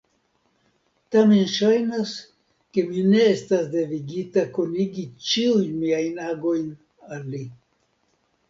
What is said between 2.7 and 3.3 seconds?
ke mi ne